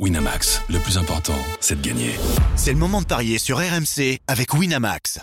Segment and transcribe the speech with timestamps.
[0.00, 2.16] Winamax, le plus important, c'est de gagner.
[2.56, 5.20] C'est le moment de parier sur RMC avec Winamax.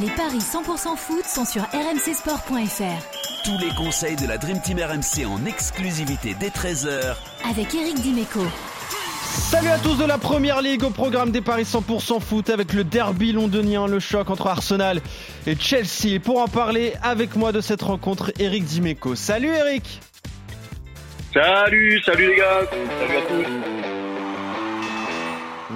[0.00, 3.44] Les paris 100% foot sont sur rmcsport.fr.
[3.44, 7.14] Tous les conseils de la Dream Team RMC en exclusivité dès 13h
[7.46, 8.40] Avec Eric Dimeco.
[9.50, 12.84] Salut à tous de la Première Ligue au programme des paris 100% foot avec le
[12.84, 15.02] derby londonien, le choc entre Arsenal
[15.46, 16.06] et Chelsea.
[16.14, 19.14] Et pour en parler avec moi de cette rencontre, Eric Dimeco.
[19.14, 20.00] Salut Eric
[21.34, 23.83] Salut, salut les gars, salut à tous.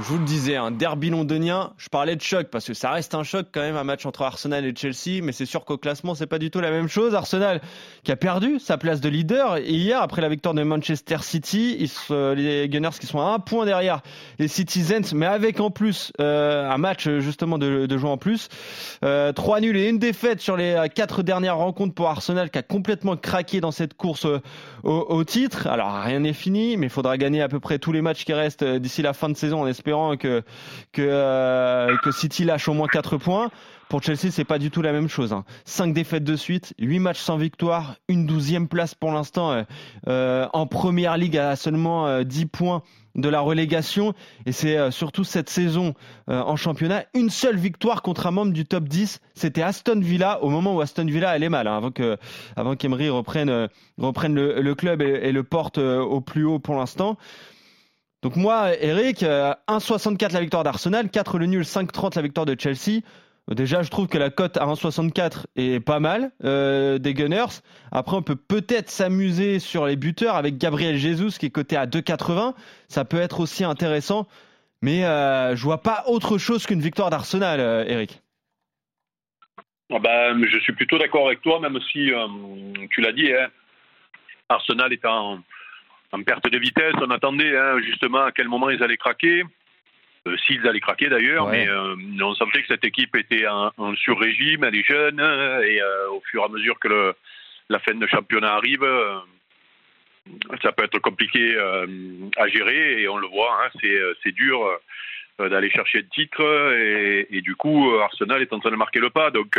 [0.01, 3.17] Je vous le disais, un derby londonien, je parlais de choc parce que ça reste
[3.17, 6.15] un choc quand même, un match entre Arsenal et Chelsea, mais c'est sûr qu'au classement,
[6.15, 7.17] c'est pas du tout la même chose.
[7.17, 7.61] Arsenal
[8.05, 12.69] qui a perdu sa place de leader hier après la victoire de Manchester City, les
[12.69, 14.03] Gunners qui sont à un point derrière
[14.39, 18.49] les Citizens, mais avec en plus euh, un match justement de, de jouer en plus.
[19.05, 22.63] Euh, trois nuls et une défaite sur les quatre dernières rencontres pour Arsenal qui a
[22.63, 24.29] complètement craqué dans cette course
[24.85, 25.67] au, au titre.
[25.67, 28.33] Alors rien n'est fini, mais il faudra gagner à peu près tous les matchs qui
[28.33, 29.88] restent d'ici la fin de saison en espérant
[30.19, 30.43] que
[30.93, 33.51] que, euh, que City lâche au moins 4 points.
[33.89, 35.33] Pour Chelsea, c'est pas du tout la même chose.
[35.33, 35.45] Hein.
[35.65, 39.63] 5 défaites de suite, 8 matchs sans victoire, une douzième place pour l'instant euh,
[40.09, 42.83] euh, en première ligue à seulement 10 points
[43.15, 44.13] de la relégation.
[44.45, 45.95] Et c'est surtout cette saison
[46.27, 49.21] en championnat, une seule victoire contre un membre du top 10.
[49.35, 52.19] C'était Aston Villa au moment où Aston Villa allait mal, hein, avant que
[52.57, 53.69] avant qu'Emery reprenne,
[53.99, 57.17] le, club et, le porte au plus haut pour l'instant.
[58.23, 62.57] Donc moi, Eric, 1,64 euh, la victoire d'Arsenal, 4 le nul, 5,30 la victoire de
[62.59, 63.03] Chelsea.
[63.55, 67.63] Déjà, je trouve que la cote à 1,64 est pas mal euh, des Gunners.
[67.93, 71.87] Après, on peut peut-être s'amuser sur les buteurs avec Gabriel Jesus qui est coté à
[71.87, 72.55] 2,80.
[72.89, 74.27] Ça peut être aussi intéressant.
[74.83, 78.21] Mais euh, je vois pas autre chose qu'une victoire d'Arsenal, euh, Eric.
[79.91, 82.11] Ah ben, je suis plutôt d'accord avec toi, même si
[82.91, 83.49] tu l'as dit, hein,
[84.51, 85.39] Arsenal est en,
[86.13, 86.95] en perte de vitesse.
[87.01, 89.45] On attendait hein, justement à quel moment ils allaient craquer.
[90.27, 93.95] Euh, s'ils allaient craquer d'ailleurs, mais euh, on sentait que cette équipe était en, en
[93.95, 97.15] sur-régime, elle est jeune, hein, et euh, au fur et à mesure que le,
[97.69, 98.85] la fin de championnat arrive,
[100.61, 101.57] ça peut être compliqué
[102.37, 103.71] à gérer, et on le voit, hein,
[104.23, 104.59] c'est dur
[105.39, 106.43] d'aller chercher le titre,
[106.75, 109.31] et, et, du coup, Arsenal est en train de marquer le pas.
[109.31, 109.59] Donc,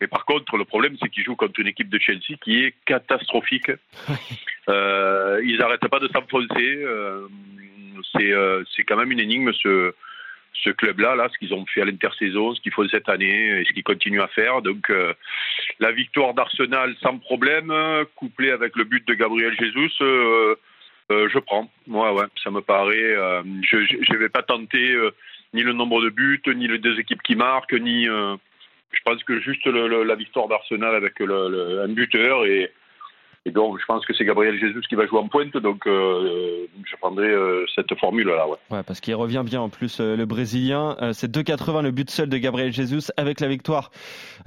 [0.00, 2.74] mais par contre, le problème, c'est qu'ils jouent contre une équipe de Chelsea qui est
[2.84, 3.70] catastrophique.
[4.68, 6.82] euh, ils n'arrêtent pas de s'enfoncer.
[6.84, 7.26] Euh,
[8.12, 9.94] c'est euh, quand même une énigme, ce,
[10.52, 13.64] ce club-là, là, ce qu'ils ont fait à l'intersaison, ce qu'ils font cette année et
[13.64, 14.62] ce qu'ils continuent à faire.
[14.62, 14.90] Donc,
[15.80, 17.72] la victoire d'Arsenal sans problème,
[18.16, 21.70] couplée avec le but de Gabriel Jesus, je prends.
[21.88, 23.14] Ouais, ouais, ça me paraît.
[23.62, 24.96] je ne vais pas tenter
[25.54, 29.40] ni le nombre de buts, ni les deux équipes qui marquent, ni je pense que
[29.40, 32.70] juste la victoire d'Arsenal avec un buteur et,
[33.46, 36.66] et donc, je pense que c'est Gabriel Jesus qui va jouer en pointe, donc euh,
[36.82, 38.48] je prendrai euh, cette formule-là.
[38.48, 38.56] Ouais.
[38.70, 40.96] ouais, parce qu'il revient bien en plus, euh, le Brésilien.
[41.02, 43.12] Euh, c'est 2,80 le but seul de Gabriel Jesus.
[43.18, 43.90] Avec la victoire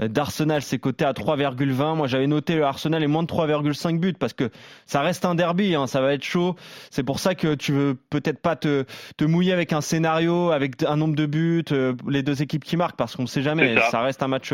[0.01, 1.95] euh, d'Arsenal, c'est coté à 3,20.
[1.95, 4.49] Moi, j'avais noté le Arsenal est moins de 3,5 buts, parce que
[4.87, 6.55] ça reste un derby, hein, ça va être chaud.
[6.89, 8.83] C'est pour ça que tu veux peut-être pas te,
[9.15, 11.65] te mouiller avec un scénario, avec un nombre de buts,
[12.07, 13.75] les deux équipes qui marquent, parce qu'on ne sait jamais.
[13.75, 13.91] Ça.
[13.91, 14.01] ça.
[14.01, 14.53] reste un match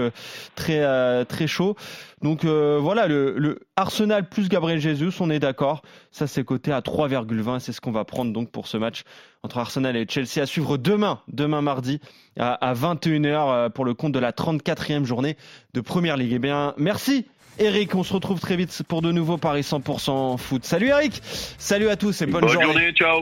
[0.56, 1.78] très, très chaud.
[2.22, 5.81] Donc voilà, le, le Arsenal plus Gabriel Jesus, on est d'accord.
[6.11, 7.59] Ça, c'est coté à 3,20.
[7.59, 9.03] C'est ce qu'on va prendre donc pour ce match
[9.41, 12.00] entre Arsenal et Chelsea à suivre demain, demain mardi
[12.39, 15.38] à, 21h euh, pour le compte de la 34e journée
[15.73, 16.34] de Première Ligue.
[16.34, 17.25] Eh bien, merci.
[17.59, 20.66] Eric, on se retrouve très vite pour de nouveaux Paris 100% foot.
[20.66, 22.73] Salut Eric, salut à tous et bonne, bonne journée.
[22.73, 22.94] journée.
[22.94, 23.22] Ciao.